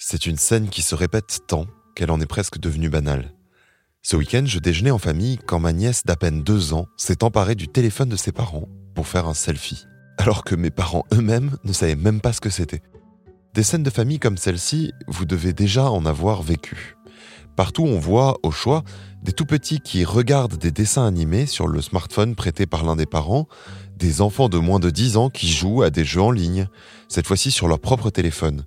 [0.00, 1.66] C'est une scène qui se répète tant
[1.96, 3.34] qu'elle en est presque devenue banale.
[4.00, 7.56] Ce week-end, je déjeunais en famille quand ma nièce d'à peine deux ans s'est emparée
[7.56, 11.72] du téléphone de ses parents pour faire un selfie, alors que mes parents eux-mêmes ne
[11.72, 12.80] savaient même pas ce que c'était.
[13.54, 16.96] Des scènes de famille comme celle-ci, vous devez déjà en avoir vécu.
[17.56, 18.84] Partout, on voit, au choix,
[19.24, 23.06] des tout petits qui regardent des dessins animés sur le smartphone prêté par l'un des
[23.06, 23.48] parents,
[23.96, 26.68] des enfants de moins de 10 ans qui jouent à des jeux en ligne,
[27.08, 28.64] cette fois-ci sur leur propre téléphone,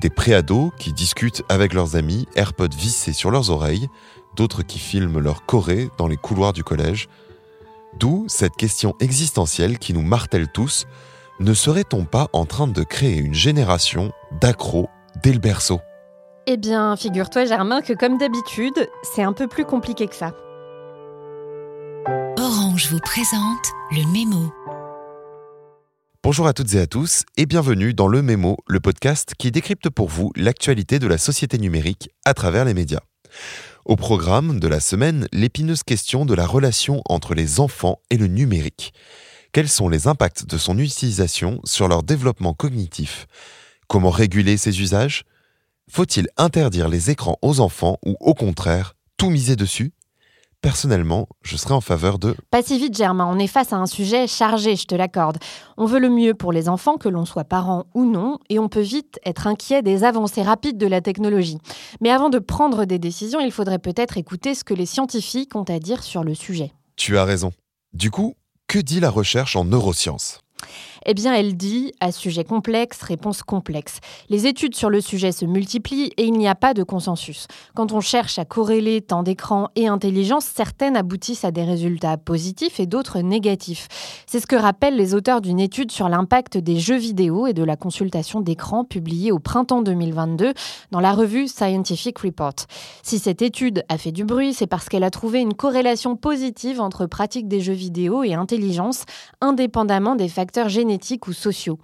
[0.00, 3.88] des préados qui discutent avec leurs amis, AirPods vissés sur leurs oreilles,
[4.36, 7.08] d'autres qui filment leur Corée dans les couloirs du collège.
[7.98, 10.86] D'où cette question existentielle qui nous martèle tous,
[11.40, 14.88] ne serait-on pas en train de créer une génération d'accros
[15.22, 15.80] dès le berceau?
[16.46, 20.32] Eh bien, figure-toi Germain que comme d'habitude, c'est un peu plus compliqué que ça.
[22.38, 24.52] Orange vous présente le mémo.
[26.26, 29.90] Bonjour à toutes et à tous et bienvenue dans Le Mémo, le podcast qui décrypte
[29.90, 33.02] pour vous l'actualité de la société numérique à travers les médias.
[33.84, 38.26] Au programme de la semaine, l'épineuse question de la relation entre les enfants et le
[38.26, 38.92] numérique.
[39.52, 43.28] Quels sont les impacts de son utilisation sur leur développement cognitif?
[43.86, 45.22] Comment réguler ses usages?
[45.88, 49.92] Faut-il interdire les écrans aux enfants ou au contraire tout miser dessus?
[50.62, 52.34] Personnellement, je serais en faveur de...
[52.50, 55.38] Pas si vite Germain, on est face à un sujet chargé, je te l'accorde.
[55.76, 58.68] On veut le mieux pour les enfants, que l'on soit parent ou non, et on
[58.68, 61.58] peut vite être inquiet des avancées rapides de la technologie.
[62.00, 65.64] Mais avant de prendre des décisions, il faudrait peut-être écouter ce que les scientifiques ont
[65.64, 66.72] à dire sur le sujet.
[66.96, 67.52] Tu as raison.
[67.92, 68.34] Du coup,
[68.66, 70.40] que dit la recherche en neurosciences?
[71.08, 74.00] Eh bien, elle dit à sujet complexe, réponse complexe.
[74.28, 77.46] Les études sur le sujet se multiplient et il n'y a pas de consensus.
[77.76, 82.80] Quand on cherche à corréler temps d'écran et intelligence, certaines aboutissent à des résultats positifs
[82.80, 83.86] et d'autres négatifs.
[84.26, 87.62] C'est ce que rappellent les auteurs d'une étude sur l'impact des jeux vidéo et de
[87.62, 90.54] la consultation d'écran publiée au printemps 2022
[90.90, 92.54] dans la revue Scientific Report.
[93.04, 96.80] Si cette étude a fait du bruit, c'est parce qu'elle a trouvé une corrélation positive
[96.80, 99.04] entre pratique des jeux vidéo et intelligence,
[99.40, 100.95] indépendamment des facteurs génétiques
[101.26, 101.78] ou sociaux.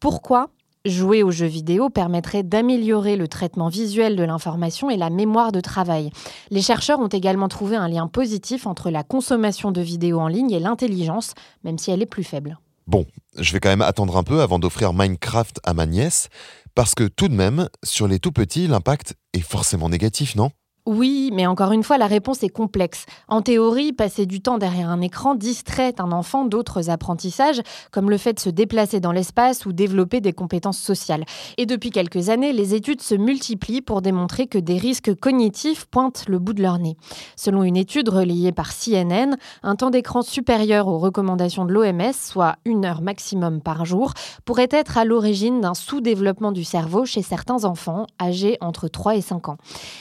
[0.00, 0.50] Pourquoi
[0.84, 5.60] Jouer aux jeux vidéo permettrait d'améliorer le traitement visuel de l'information et la mémoire de
[5.60, 6.10] travail?
[6.50, 10.50] Les chercheurs ont également trouvé un lien positif entre la consommation de vidéos en ligne
[10.50, 12.58] et l'intelligence, même si elle est plus faible.
[12.88, 13.06] Bon,
[13.38, 16.28] je vais quand même attendre un peu avant d'offrir Minecraft à ma nièce,
[16.74, 20.50] parce que tout de même, sur les tout petits, l'impact est forcément négatif, non?
[20.84, 23.06] Oui, mais encore une fois, la réponse est complexe.
[23.28, 27.62] En théorie, passer du temps derrière un écran distrait un enfant d'autres apprentissages,
[27.92, 31.24] comme le fait de se déplacer dans l'espace ou développer des compétences sociales.
[31.56, 36.24] Et depuis quelques années, les études se multiplient pour démontrer que des risques cognitifs pointent
[36.26, 36.96] le bout de leur nez.
[37.36, 42.56] Selon une étude relayée par CNN, un temps d'écran supérieur aux recommandations de l'OMS, soit
[42.64, 44.14] une heure maximum par jour,
[44.44, 49.20] pourrait être à l'origine d'un sous-développement du cerveau chez certains enfants âgés entre 3 et
[49.20, 49.58] 5 ans.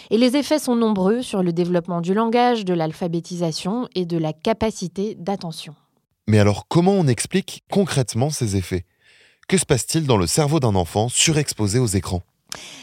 [0.09, 4.33] Et les effets sont nombreux sur le développement du langage, de l'alphabétisation et de la
[4.33, 5.75] capacité d'attention.
[6.27, 8.85] Mais alors comment on explique concrètement ces effets?
[9.47, 12.23] Que se passe-t-il dans le cerveau d'un enfant surexposé aux écrans?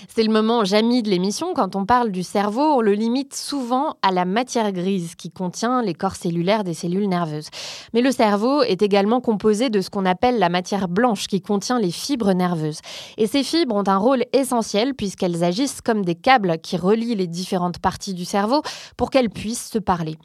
[0.09, 1.55] C'est le moment jamais de l'émission.
[1.55, 5.83] Quand on parle du cerveau, on le limite souvent à la matière grise qui contient
[5.83, 7.49] les corps cellulaires des cellules nerveuses.
[7.95, 11.79] Mais le cerveau est également composé de ce qu'on appelle la matière blanche qui contient
[11.79, 12.81] les fibres nerveuses.
[13.17, 17.27] Et ces fibres ont un rôle essentiel puisqu'elles agissent comme des câbles qui relient les
[17.27, 18.63] différentes parties du cerveau
[18.97, 20.17] pour qu'elles puissent se parler.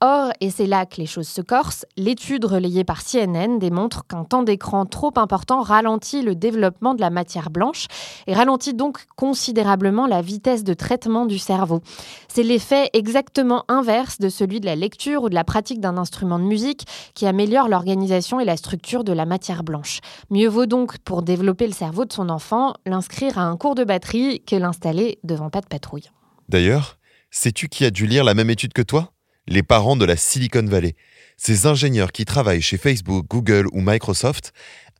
[0.00, 4.24] Or, et c'est là que les choses se corsent, l'étude relayée par CNN démontre qu'un
[4.24, 7.86] temps d'écran trop important ralentit le développement de la matière blanche
[8.26, 11.80] et ralentit donc considérablement la vitesse de traitement du cerveau.
[12.28, 16.38] C'est l'effet exactement inverse de celui de la lecture ou de la pratique d'un instrument
[16.38, 20.00] de musique qui améliore l'organisation et la structure de la matière blanche.
[20.30, 23.84] Mieux vaut donc, pour développer le cerveau de son enfant, l'inscrire à un cours de
[23.84, 26.10] batterie que l'installer devant pas de patrouille.
[26.48, 26.98] D'ailleurs,
[27.30, 29.12] sais-tu qui a dû lire la même étude que toi?
[29.48, 30.94] Les parents de la Silicon Valley.
[31.36, 34.52] Ces ingénieurs qui travaillent chez Facebook, Google ou Microsoft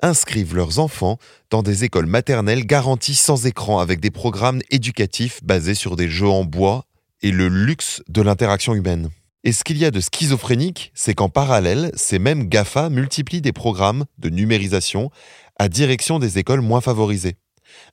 [0.02, 1.18] inscrivent leurs enfants
[1.50, 6.28] dans des écoles maternelles garanties sans écran avec des programmes éducatifs basés sur des jeux
[6.28, 6.84] en bois
[7.22, 9.10] et le luxe de l'interaction humaine.
[9.44, 13.52] Et ce qu'il y a de schizophrénique, c'est qu'en parallèle, ces mêmes GAFA multiplient des
[13.52, 15.10] programmes de numérisation
[15.58, 17.37] à direction des écoles moins favorisées.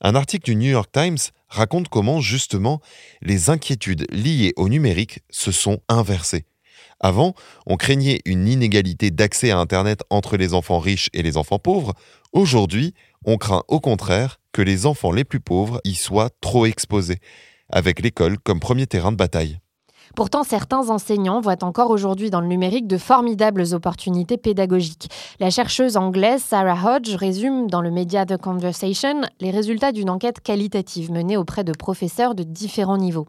[0.02, 1.18] Un article du New York Times
[1.48, 2.82] raconte comment justement
[3.22, 6.46] les inquiétudes liées au numérique se sont inversées.
[7.00, 7.34] Avant,
[7.66, 11.94] on craignait une inégalité d'accès à Internet entre les enfants riches et les enfants pauvres.
[12.34, 12.94] Aujourd'hui,
[13.26, 17.20] on craint au contraire que les enfants les plus pauvres y soient trop exposés,
[17.70, 19.60] avec l'école comme premier terrain de bataille.
[20.16, 25.10] Pourtant, certains enseignants voient encore aujourd'hui dans le numérique de formidables opportunités pédagogiques.
[25.40, 30.42] La chercheuse anglaise Sarah Hodge résume dans le média The Conversation les résultats d'une enquête
[30.42, 33.28] qualitative menée auprès de professeurs de différents niveaux.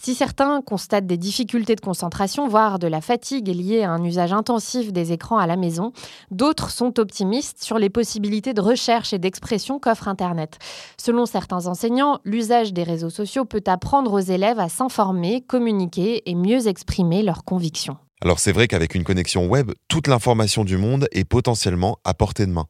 [0.00, 4.32] Si certains constatent des difficultés de concentration, voire de la fatigue liée à un usage
[4.32, 5.92] intensif des écrans à la maison,
[6.30, 10.58] d'autres sont optimistes sur les possibilités de recherche et d'expression qu'offre Internet.
[10.96, 16.34] Selon certains enseignants, l'usage des réseaux sociaux peut apprendre aux élèves à s'informer, communiquer et
[16.34, 17.96] mieux exprimer leurs convictions.
[18.22, 22.46] Alors c'est vrai qu'avec une connexion web, toute l'information du monde est potentiellement à portée
[22.46, 22.66] de main.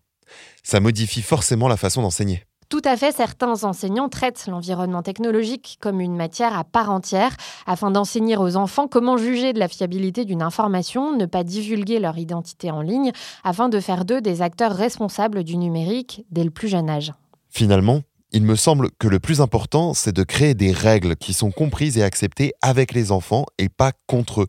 [0.63, 2.45] Ça modifie forcément la façon d'enseigner.
[2.69, 7.37] Tout à fait, certains enseignants traitent l'environnement technologique comme une matière à part entière
[7.67, 12.19] afin d'enseigner aux enfants comment juger de la fiabilité d'une information, ne pas divulguer leur
[12.19, 13.13] identité en ligne,
[13.45, 17.13] afin de faire d'eux des acteurs responsables du numérique dès le plus jeune âge.
[17.51, 18.03] Finalement,
[18.33, 21.97] il me semble que le plus important, c'est de créer des règles qui sont comprises
[21.97, 24.49] et acceptées avec les enfants et pas contre eux.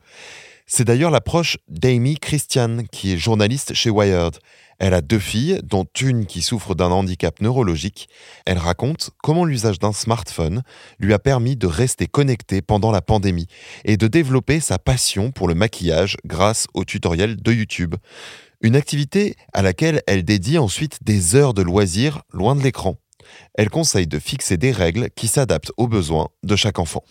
[0.70, 4.38] C'est d'ailleurs l'approche d'Amy Christian, qui est journaliste chez Wired.
[4.80, 8.10] Elle a deux filles, dont une qui souffre d'un handicap neurologique.
[8.46, 10.64] Elle raconte comment l'usage d'un smartphone
[11.00, 13.48] lui a permis de rester connectée pendant la pandémie
[13.86, 17.96] et de développer sa passion pour le maquillage grâce aux tutoriels de YouTube.
[18.60, 22.98] Une activité à laquelle elle dédie ensuite des heures de loisirs loin de l'écran.
[23.54, 27.04] Elle conseille de fixer des règles qui s'adaptent aux besoins de chaque enfant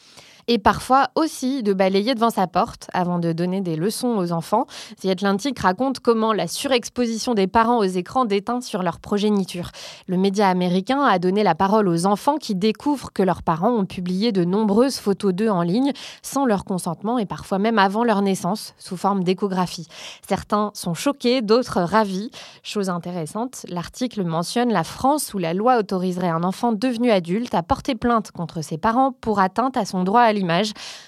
[0.48, 4.66] et parfois aussi de balayer devant sa porte avant de donner des leçons aux enfants.
[5.02, 9.70] The Atlantic raconte comment la surexposition des parents aux écrans déteint sur leur progéniture.
[10.06, 13.86] Le média américain a donné la parole aux enfants qui découvrent que leurs parents ont
[13.86, 18.22] publié de nombreuses photos d'eux en ligne sans leur consentement et parfois même avant leur
[18.22, 19.88] naissance sous forme d'échographie.
[20.28, 22.30] Certains sont choqués, d'autres ravis.
[22.62, 27.62] Chose intéressante, l'article mentionne la France où la loi autoriserait un enfant devenu adulte à
[27.62, 30.32] porter plainte contre ses parents pour atteinte à son droit à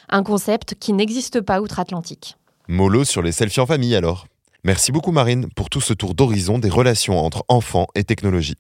[0.08, 2.36] un concept qui n'existe pas outre-Atlantique.
[2.69, 4.26] Mollo sur les selfies en famille alors.
[4.64, 8.56] Merci beaucoup Marine pour tout ce tour d'horizon des relations entre enfants et technologie.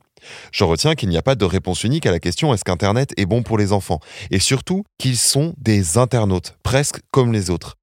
[0.52, 3.26] Je retiens qu'il n'y a pas de réponse unique à la question est-ce qu'Internet est
[3.26, 4.00] bon pour les enfants?
[4.30, 7.76] Et surtout qu'ils sont des internautes, presque comme les autres.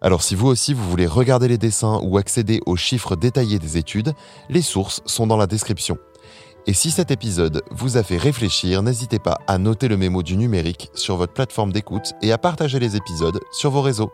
[0.00, 3.78] Alors si vous aussi vous voulez regarder les dessins ou accéder aux chiffres détaillés des
[3.78, 4.12] études,
[4.48, 5.98] les sources sont dans la description.
[6.68, 10.36] Et si cet épisode vous a fait réfléchir, n'hésitez pas à noter le mémo du
[10.36, 14.12] numérique sur votre plateforme d'écoute et à partager les épisodes sur vos réseaux.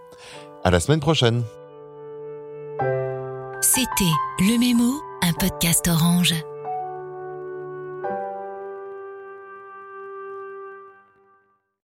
[0.62, 1.42] À la semaine prochaine.
[3.60, 6.32] C'était Le Mémo, un podcast orange.